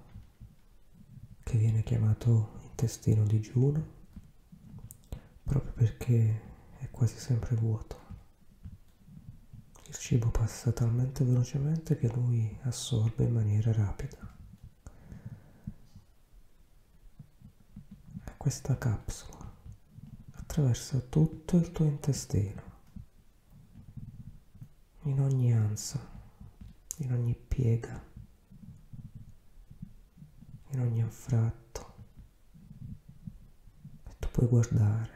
che 1.43 1.59
viene 1.59 1.83
chiamato 1.83 2.57
intestino 2.63 3.23
digiuno 3.23 3.85
proprio 5.43 5.73
perché 5.73 6.41
è 6.79 6.89
quasi 6.89 7.19
sempre 7.19 7.55
vuoto. 7.55 7.99
Il 9.89 9.95
cibo 9.95 10.31
passa 10.31 10.71
talmente 10.71 11.23
velocemente 11.23 11.99
che 11.99 12.11
lui 12.11 12.57
assorbe 12.63 13.25
in 13.25 13.33
maniera 13.33 13.71
rapida. 13.71 14.35
Questa 18.37 18.75
capsula 18.75 19.38
attraversa 20.59 20.99
tutto 20.99 21.57
il 21.57 21.71
tuo 21.71 21.85
intestino 21.85 22.67
stanza, 25.79 25.99
in 26.97 27.13
ogni 27.13 27.35
piega, 27.35 28.03
in 30.71 30.79
ogni 30.79 31.01
anfratto. 31.01 31.93
E 34.07 34.15
tu 34.19 34.27
puoi 34.31 34.47
guardare, 34.47 35.09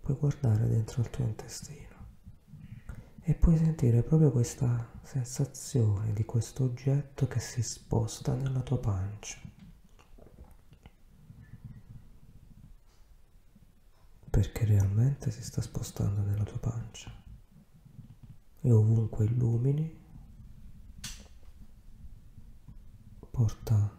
puoi 0.00 0.16
guardare 0.16 0.66
dentro 0.66 1.02
il 1.02 1.10
tuo 1.10 1.24
intestino 1.24 1.82
e 3.22 3.34
puoi 3.34 3.56
sentire 3.56 4.02
proprio 4.02 4.30
questa 4.30 4.90
sensazione 5.02 6.12
di 6.12 6.24
questo 6.24 6.64
oggetto 6.64 7.26
che 7.26 7.40
si 7.40 7.62
sposta 7.62 8.34
nella 8.34 8.60
tua 8.60 8.78
pancia. 8.78 9.53
Perché 14.34 14.64
realmente 14.64 15.30
si 15.30 15.44
sta 15.44 15.62
spostando 15.62 16.20
nella 16.22 16.42
tua 16.42 16.58
pancia. 16.58 17.08
E 18.62 18.70
ovunque 18.72 19.26
illumini, 19.26 19.96
porta 23.30 23.96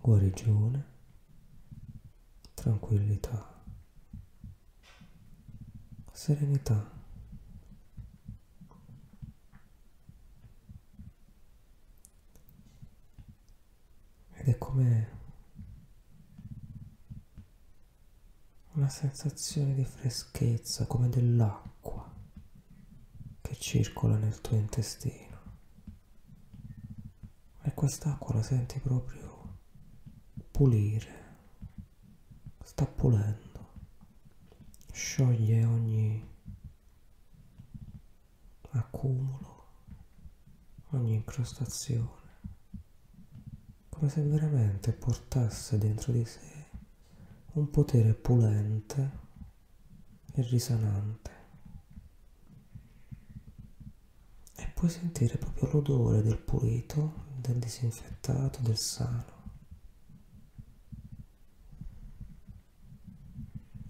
guarigione, 0.00 0.86
tranquillità, 2.54 3.64
serenità. 6.12 6.98
ed 14.32 14.46
è 14.46 14.58
come 14.58 15.19
una 18.80 18.88
sensazione 18.88 19.74
di 19.74 19.84
freschezza, 19.84 20.86
come 20.86 21.10
dell'acqua 21.10 22.10
che 23.42 23.54
circola 23.56 24.16
nel 24.16 24.40
tuo 24.40 24.56
intestino. 24.56 25.38
E 27.60 27.74
quest'acqua 27.74 28.36
la 28.36 28.42
senti 28.42 28.80
proprio 28.80 29.58
pulire, 30.50 31.34
sta 32.64 32.86
pulendo, 32.86 33.68
scioglie 34.90 35.64
ogni 35.66 36.28
accumulo, 38.70 39.66
ogni 40.92 41.16
incrostazione 41.16 42.18
come 43.90 44.08
se 44.08 44.22
veramente 44.22 44.94
portasse 44.94 45.76
dentro 45.76 46.12
di 46.12 46.24
sé 46.24 46.59
un 47.52 47.70
potere 47.70 48.14
pulente 48.14 49.10
e 50.32 50.42
risanante. 50.42 51.30
E 54.56 54.66
puoi 54.74 54.90
sentire 54.90 55.38
proprio 55.38 55.70
l'odore 55.72 56.22
del 56.22 56.38
pulito, 56.38 57.24
del 57.40 57.58
disinfettato, 57.58 58.60
del 58.62 58.78
sano. 58.78 59.38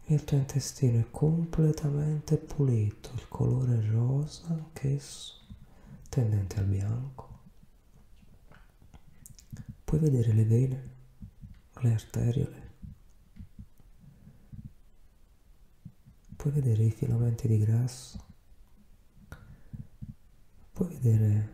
Il 0.05 0.25
tuo 0.25 0.37
intestino 0.37 0.99
è 0.99 1.11
completamente 1.11 2.37
pulito, 2.37 3.11
il 3.15 3.29
colore 3.29 3.81
rosa 3.91 4.49
anch'esso, 4.49 5.35
tendente 6.09 6.59
al 6.59 6.67
bianco 6.67 7.31
puoi 9.91 10.03
vedere 10.03 10.33
le 10.33 10.45
vene, 10.45 10.91
le 11.81 11.93
arteriole, 11.93 12.70
puoi 16.41 16.55
vedere 16.55 16.85
i 16.85 16.91
filamenti 16.91 17.47
di 17.47 17.59
grasso, 17.59 18.19
puoi 20.73 20.89
vedere 20.89 21.53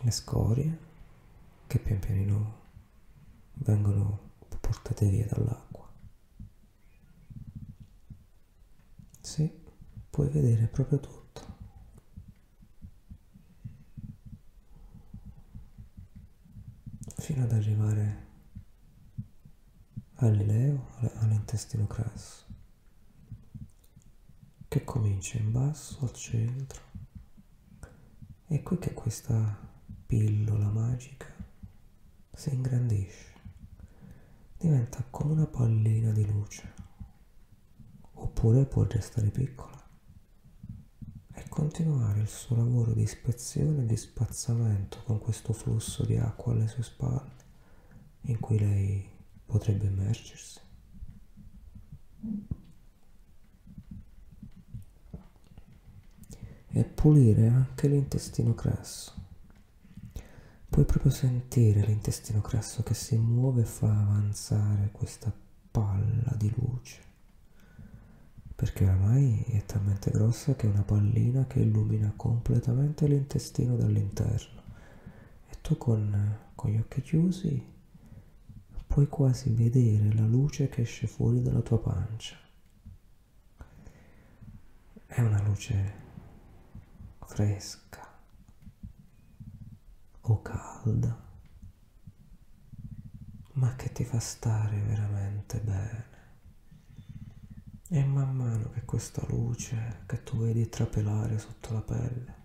le 0.00 0.10
scorie 0.12 0.78
che 1.66 1.80
pian 1.80 1.98
pianino 1.98 2.60
vengono 3.54 4.30
portate 4.60 5.08
via 5.08 5.26
dall'acqua. 5.26 5.90
Sì, 9.20 9.52
puoi 10.08 10.28
vedere 10.28 10.68
proprio 10.68 11.00
tutto. 11.00 11.56
fino 17.16 17.42
ad 17.42 17.52
arrivare 17.52 18.26
all'ileo, 20.14 20.86
all'intestino 21.16 21.86
grasso, 21.86 22.47
che 24.68 24.84
comincia 24.84 25.38
in 25.38 25.50
basso 25.50 25.98
al 26.02 26.12
centro. 26.12 26.80
È 28.46 28.62
qui 28.62 28.78
che 28.78 28.92
questa 28.92 29.56
pillola 30.06 30.68
magica 30.68 31.26
si 32.32 32.54
ingrandisce, 32.54 33.32
diventa 34.56 35.04
come 35.10 35.32
una 35.32 35.46
pallina 35.46 36.12
di 36.12 36.26
luce, 36.26 36.72
oppure 38.12 38.64
può 38.66 38.84
restare 38.84 39.30
piccola 39.30 39.78
continuare 41.58 42.20
il 42.20 42.28
suo 42.28 42.54
lavoro 42.54 42.92
di 42.92 43.02
ispezione 43.02 43.82
e 43.82 43.86
di 43.86 43.96
spazzamento 43.96 45.02
con 45.02 45.18
questo 45.18 45.52
flusso 45.52 46.04
di 46.04 46.16
acqua 46.16 46.52
alle 46.52 46.68
sue 46.68 46.84
spalle 46.84 47.46
in 48.22 48.38
cui 48.38 48.60
lei 48.60 49.04
potrebbe 49.44 49.86
immergersi. 49.86 50.60
E 56.68 56.84
pulire 57.08 57.48
anche 57.48 57.88
l'intestino 57.88 58.52
grasso. 58.52 59.14
Puoi 60.68 60.84
proprio 60.84 61.10
sentire 61.10 61.80
l'intestino 61.80 62.42
grasso 62.42 62.82
che 62.82 62.92
si 62.92 63.16
muove 63.16 63.62
e 63.62 63.64
fa 63.64 63.88
avanzare 63.88 64.90
questa 64.92 65.32
palla 65.70 66.34
di 66.36 66.52
luce 66.54 67.00
perché 68.54 68.84
oramai 68.84 69.42
è 69.52 69.64
talmente 69.64 70.10
grossa 70.10 70.54
che 70.54 70.66
è 70.66 70.70
una 70.70 70.82
pallina 70.82 71.46
che 71.46 71.60
illumina 71.60 72.12
completamente 72.14 73.06
l'intestino 73.06 73.76
dall'interno 73.76 74.62
e 75.48 75.54
tu 75.62 75.78
con, 75.78 76.38
con 76.54 76.70
gli 76.70 76.76
occhi 76.76 77.00
chiusi 77.00 77.64
puoi 78.86 79.08
quasi 79.08 79.48
vedere 79.54 80.12
la 80.12 80.26
luce 80.26 80.68
che 80.68 80.82
esce 80.82 81.06
fuori 81.06 81.40
dalla 81.40 81.60
tua 81.60 81.78
pancia. 81.78 82.36
È 85.06 85.20
una 85.22 85.40
luce 85.42 86.06
fresca 87.28 88.06
o 90.22 90.42
calda, 90.42 91.26
ma 93.52 93.76
che 93.76 93.92
ti 93.92 94.04
fa 94.04 94.18
stare 94.18 94.80
veramente 94.80 95.60
bene. 95.60 96.16
E 97.90 98.04
man 98.04 98.34
mano 98.34 98.70
che 98.70 98.84
questa 98.84 99.24
luce 99.28 100.02
che 100.06 100.22
tu 100.22 100.38
vedi 100.38 100.68
trapelare 100.68 101.38
sotto 101.38 101.72
la 101.72 101.82
pelle 101.82 102.36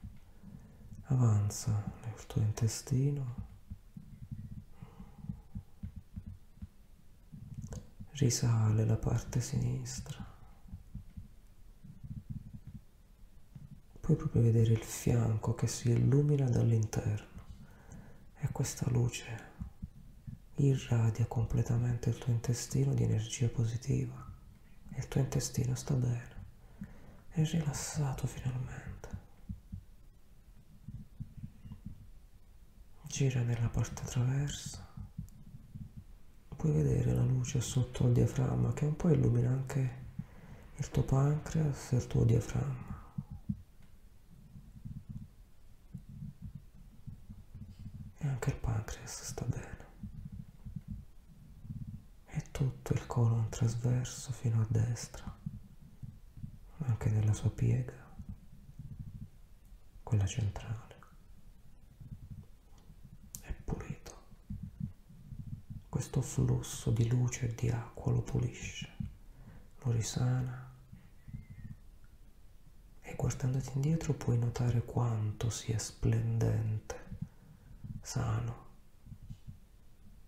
avanza 1.06 1.72
nel 2.04 2.26
tuo 2.28 2.42
intestino, 2.42 3.36
risale 8.12 8.86
la 8.86 8.98
parte 8.98 9.42
sinistra, 9.42 10.33
puoi 14.04 14.18
proprio 14.18 14.42
vedere 14.42 14.74
il 14.74 14.84
fianco 14.84 15.56
che 15.56 15.68
si 15.68 15.92
illumina 15.92 16.50
dall'interno 16.50 17.42
e 18.36 18.50
questa 18.52 18.90
luce 18.90 19.52
irradia 20.56 21.26
completamente 21.26 22.10
il 22.10 22.18
tuo 22.18 22.34
intestino 22.34 22.94
di 22.94 23.04
energia 23.04 23.48
positiva 23.48 24.32
il 24.96 25.08
tuo 25.08 25.22
intestino 25.22 25.74
sta 25.76 25.94
bene, 25.96 26.30
è 27.30 27.44
rilassato 27.44 28.28
finalmente. 28.28 29.10
Gira 33.04 33.42
nella 33.42 33.70
parte 33.70 34.04
traversa, 34.04 34.88
puoi 36.56 36.72
vedere 36.72 37.14
la 37.14 37.24
luce 37.24 37.60
sotto 37.62 38.08
il 38.08 38.14
diaframma 38.14 38.74
che 38.74 38.86
un 38.86 38.96
po' 38.96 39.10
illumina 39.10 39.50
anche 39.50 40.02
il 40.76 40.90
tuo 40.90 41.04
pancreas 41.04 41.92
e 41.92 41.96
il 41.96 42.08
tuo 42.08 42.24
diaframma. 42.24 42.93
E 48.24 48.28
anche 48.28 48.50
il 48.50 48.56
pancreas 48.56 49.24
sta 49.24 49.46
bene 49.46 49.84
tutto 52.54 52.94
il 52.94 53.08
colon 53.08 53.50
trasverso 53.50 54.32
fino 54.32 54.62
a 54.62 54.68
destra, 54.70 55.36
anche 56.84 57.10
nella 57.10 57.34
sua 57.34 57.50
piega, 57.50 58.16
quella 60.04 60.28
centrale. 60.28 60.96
È 63.42 63.52
pulito. 63.54 64.22
Questo 65.90 66.22
flusso 66.22 66.92
di 66.92 67.10
luce 67.10 67.50
e 67.50 67.56
di 67.56 67.70
acqua 67.72 68.12
lo 68.12 68.22
pulisce, 68.22 68.96
lo 69.80 69.92
risana 69.92 70.72
e 73.02 73.16
guardandoti 73.16 73.72
indietro 73.74 74.14
puoi 74.14 74.38
notare 74.38 74.84
quanto 74.86 75.50
sia 75.50 75.80
splendente, 75.80 77.03
sano, 78.04 78.68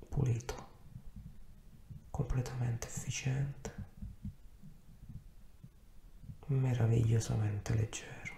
pulito, 0.07 0.55
completamente 2.09 2.88
efficiente, 2.88 3.73
meravigliosamente 6.47 7.75
leggero. 7.75 8.33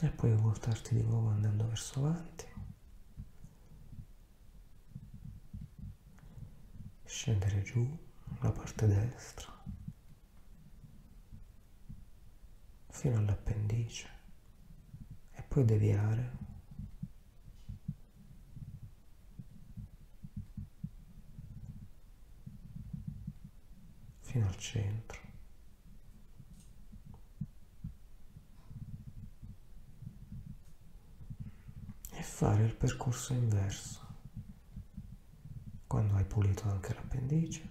E 0.00 0.10
puoi 0.10 0.34
voltarti 0.34 0.96
di 0.96 1.02
nuovo 1.02 1.28
andando 1.28 1.68
verso 1.68 2.00
avanti. 2.00 2.46
Scendere 7.04 7.62
giù 7.62 7.96
la 8.40 8.50
parte 8.50 8.88
destra 8.88 9.62
fino 12.88 13.18
all'appendice 13.18 14.21
poi 15.52 15.66
deviare 15.66 16.32
fino 24.20 24.46
al 24.46 24.56
centro. 24.56 25.20
E 32.12 32.22
fare 32.22 32.64
il 32.64 32.74
percorso 32.74 33.34
inverso. 33.34 34.00
Quando 35.86 36.14
hai 36.14 36.24
pulito 36.24 36.66
anche 36.70 36.94
l'appendice, 36.94 37.68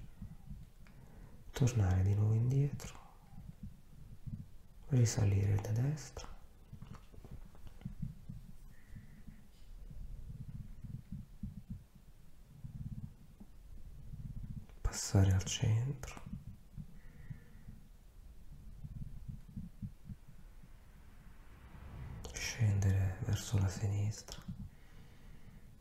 tornare 1.49 2.03
di 2.03 2.13
nuovo 2.13 2.33
indietro, 2.35 2.99
risalire 4.89 5.55
da 5.55 5.71
destra. 5.71 6.30
Passare 15.11 15.33
al 15.33 15.43
centro. 15.43 16.21
scendere 22.31 23.17
verso 23.25 23.57
la 23.59 23.67
sinistra. 23.67 24.41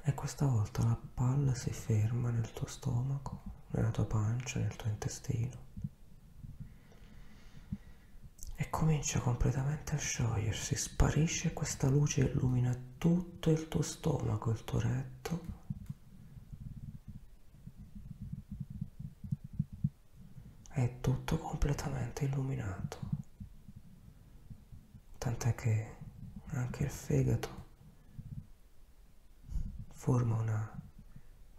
E 0.03 0.15
questa 0.15 0.47
volta 0.47 0.83
la 0.83 0.99
palla 1.15 1.55
si 1.55 1.71
ferma 1.71 2.31
nel 2.31 2.51
tuo 2.53 2.67
stomaco, 2.67 3.43
nella 3.69 3.93
tua 3.93 4.05
pancia, 4.05 4.59
nel 4.59 4.75
tuo 4.75 4.91
intestino. 4.91 5.57
E 8.57 8.69
comincia 8.69 9.21
completamente 9.21 9.95
a 9.95 9.99
sciogliersi, 9.99 10.75
sparisce 10.75 11.53
questa 11.53 11.89
luce 11.89 12.23
illumina 12.23 12.77
tutto 12.99 13.51
il 13.51 13.69
tuo 13.69 13.83
stomaco, 13.83 14.51
il 14.51 14.65
tuo 14.65 14.81
retto 14.81 15.60
è 20.83 21.01
tutto 21.01 21.39
completamente 21.39 22.25
illuminato 22.25 22.99
tant'è 25.19 25.55
che 25.55 25.97
anche 26.53 26.85
il 26.85 26.91
fegato 26.91 27.67
forma 29.91 30.37
una 30.37 30.83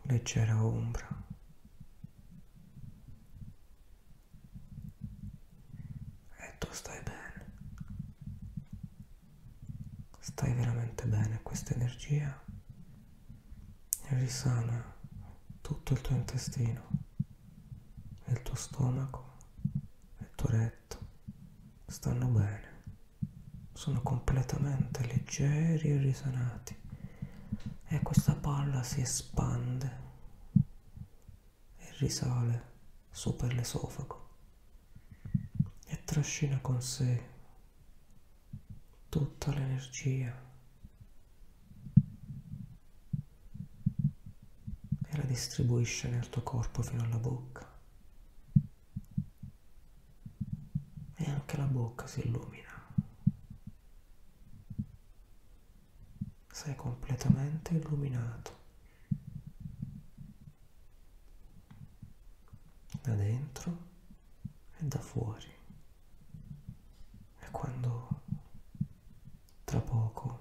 leggera 0.03 0.65
ombra. 0.65 1.07
E 6.37 6.55
tu 6.57 6.67
stai 6.71 7.01
bene. 7.03 7.53
Stai 10.19 10.53
veramente 10.53 11.05
bene. 11.05 11.41
Questa 11.43 11.73
energia 11.75 12.43
risana 14.09 14.97
tutto 15.61 15.93
il 15.93 16.01
tuo 16.01 16.15
intestino, 16.15 16.89
il 18.31 18.41
tuo 18.43 18.55
stomaco, 18.55 19.33
il 20.19 20.29
tuo 20.35 20.49
retto. 20.49 20.97
Stanno 21.85 22.27
bene. 22.27 22.69
Sono 23.73 24.01
completamente 24.01 25.05
leggeri 25.05 25.89
e 25.89 25.97
risanati. 25.97 26.79
E 27.87 27.99
questa 28.01 28.33
palla 28.35 28.83
si 28.83 29.01
espande 29.01 29.99
e 31.77 31.93
risale 31.97 32.69
su 33.09 33.35
per 33.35 33.53
l'esofago 33.53 34.29
e 35.85 36.03
trascina 36.05 36.59
con 36.61 36.81
sé 36.81 37.29
tutta 39.09 39.51
l'energia. 39.51 40.49
E 45.03 45.17
la 45.17 45.23
distribuisce 45.23 46.07
nel 46.07 46.29
tuo 46.29 46.43
corpo 46.43 46.81
fino 46.81 47.03
alla 47.03 47.17
bocca 47.17 47.71
e 51.23 51.31
anche 51.51 51.57
la 51.57 51.65
bocca 51.65 52.07
si 52.07 52.21
illumina. 52.21 52.69
Sei 56.49 56.75
completamente 56.75 57.73
illuminato 57.73 58.59
da 63.01 63.15
dentro 63.15 63.77
e 64.77 64.85
da 64.85 64.99
fuori 64.99 65.51
e 67.39 67.49
quando 67.49 68.21
tra 69.63 69.79
poco 69.79 70.39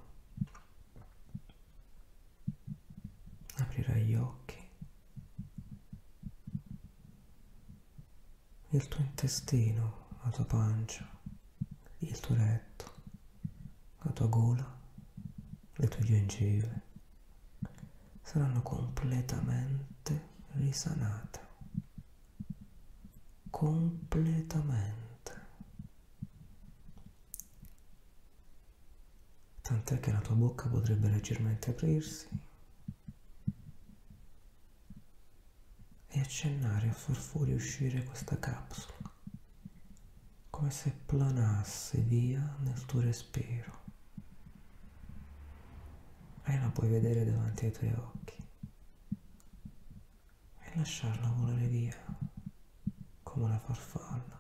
aprirai 3.57 4.05
gli 4.05 4.15
occhi 4.15 4.69
il 8.73 8.89
tuo 8.89 9.01
intestino 9.03 10.01
la 10.23 10.31
tua 10.31 10.45
pancia 10.45 11.09
il 11.99 12.21
tuo 12.21 12.35
retto 12.35 12.93
la 14.01 14.10
tua 14.21 14.29
gola 14.29 14.79
le 15.77 15.89
tue 15.89 16.05
gengive 16.05 16.83
saranno 18.21 18.61
completamente 18.61 20.29
risanate. 20.53 21.41
Completamente. 23.49 25.47
Tant'è 29.63 30.01
che 30.01 30.13
la 30.13 30.21
tua 30.21 30.35
bocca 30.35 30.69
potrebbe 30.69 31.09
leggermente 31.09 31.71
aprirsi 31.71 32.29
e 36.09 36.21
accennare 36.21 36.91
a 36.91 36.93
far 36.93 37.17
fuoriuscire 37.17 38.05
questa 38.05 38.39
capsula, 38.39 39.11
come 40.51 40.71
se 40.71 40.91
planasse 41.07 42.03
via 42.03 42.57
nel 42.59 42.85
tuo 42.85 43.01
respiro 43.01 43.90
e 46.51 46.59
la 46.59 46.71
puoi 46.71 46.89
vedere 46.89 47.25
davanti 47.25 47.67
ai 47.67 47.73
tuoi 47.73 47.93
occhi. 47.93 48.37
E 50.59 50.77
lasciarla 50.77 51.29
volare 51.29 51.67
via 51.67 51.97
come 53.23 53.45
una 53.45 53.59
farfalla. 53.59 54.39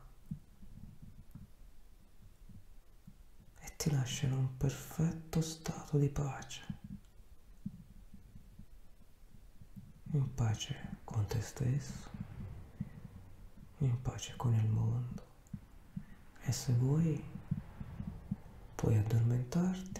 E 3.60 3.72
ti 3.76 3.90
lascia 3.90 4.26
in 4.26 4.32
un 4.32 4.56
perfetto 4.56 5.40
stato 5.40 5.98
di 5.98 6.08
pace. 6.08 6.66
In 10.12 10.34
pace 10.34 10.98
con 11.04 11.24
te 11.26 11.40
stesso 11.40 12.10
in 13.78 14.02
pace 14.02 14.34
con 14.36 14.54
il 14.54 14.68
mondo. 14.68 15.28
E 16.42 16.52
se 16.52 16.72
vuoi 16.72 17.22
puoi 18.74 18.96
addormentarti 18.96 19.99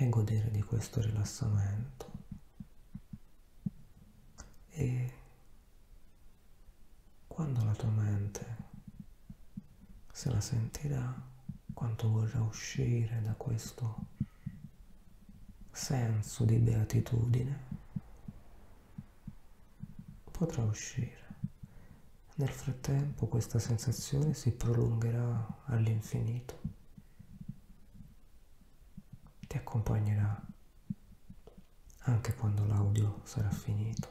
e 0.00 0.08
godere 0.08 0.50
di 0.50 0.62
questo 0.62 1.02
rilassamento. 1.02 2.10
E 4.70 5.12
quando 7.26 7.62
la 7.64 7.74
tua 7.74 7.90
mente 7.90 8.56
se 10.10 10.30
la 10.30 10.40
sentirà 10.40 11.28
quanto 11.74 12.08
vorrà 12.10 12.40
uscire 12.40 13.20
da 13.22 13.34
questo 13.34 14.06
senso 15.70 16.44
di 16.44 16.56
beatitudine 16.56 17.58
potrà 20.30 20.62
uscire. 20.62 21.18
Nel 22.36 22.48
frattempo 22.48 23.26
questa 23.26 23.58
sensazione 23.58 24.32
si 24.32 24.50
prolungherà 24.52 25.64
all'infinito 25.66 26.80
ti 29.50 29.56
accompagnerà 29.70 30.46
anche 32.00 32.34
quando 32.34 32.66
l'audio 32.66 33.20
sarà 33.22 33.50
finito, 33.50 34.08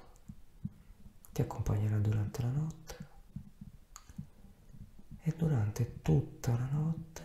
ti 1.34 1.42
accompagnerà 1.42 1.98
durante 1.98 2.42
la 2.42 2.50
notte 2.50 3.08
durante 5.36 6.02
tutta 6.02 6.52
la 6.52 6.68
notte 6.72 7.24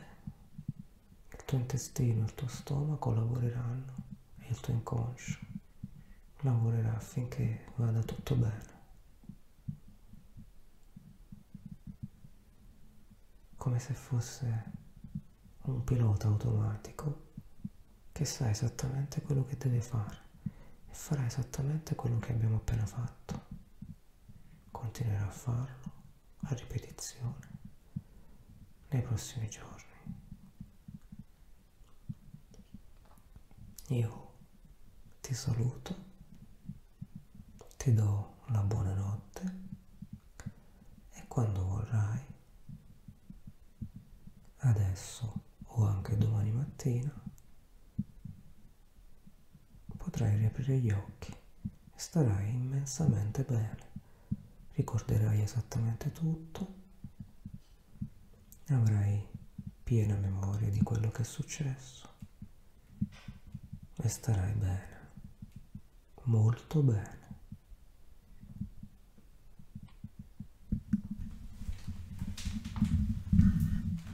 il 1.31 1.45
tuo 1.45 1.59
intestino, 1.59 2.25
il 2.25 2.35
tuo 2.35 2.47
stomaco 2.47 3.13
lavoreranno 3.13 3.95
e 4.39 4.49
il 4.49 4.61
tuo 4.61 4.75
inconscio 4.75 5.39
lavorerà 6.41 6.95
affinché 6.95 7.67
vada 7.77 8.03
tutto 8.03 8.35
bene. 8.37 8.73
Come 13.57 13.79
se 13.79 13.95
fosse 13.95 14.65
un 15.63 15.83
pilota 15.83 16.27
automatico 16.29 17.33
che 18.15 18.25
sa 18.25 18.49
esattamente 18.49 19.23
quello 19.23 19.45
che 19.45 19.57
deve 19.57 19.81
fare 19.81 20.19
e 20.89 20.95
farà 20.95 21.27
esattamente 21.27 21.97
quello 21.97 22.21
che 22.21 22.31
abbiamo 22.31 22.59
appena 22.59 22.87
fatto. 22.87 23.47
Continuerà 24.71 25.27
a 25.27 25.31
farlo 25.31 25.93
a 26.43 26.55
ripetizione 26.55 27.49
nei 28.91 29.03
prossimi 29.03 29.49
giorni. 29.49 29.93
Io 33.89 34.35
ti 35.21 35.35
saluto, 35.35 35.97
ti 37.77 37.93
do 37.95 38.37
la 38.47 38.63
buonanotte 38.63 39.59
e 41.15 41.27
quando 41.27 41.65
vorrai, 41.65 42.25
adesso 44.59 45.33
o 45.65 45.85
anche 45.85 46.17
domani 46.17 46.53
mattina, 46.53 47.23
potrai 50.15 50.37
riaprire 50.37 50.79
gli 50.79 50.91
occhi 50.91 51.33
e 51.33 51.97
starai 51.97 52.55
immensamente 53.35 53.43
bene. 53.43 53.93
Ricorderai 54.73 55.41
esattamente 55.41 56.13
tutto, 56.13 56.75
avrai 58.69 59.27
piena 59.83 60.17
memoria 60.17 60.69
di 60.71 60.83
quello 60.83 61.11
che 61.11 61.23
è 61.23 61.25
successo 61.25 62.09
e 63.97 64.09
starai 64.09 64.53
bene, 64.55 65.11
molto 66.25 66.83
bene. 66.83 67.24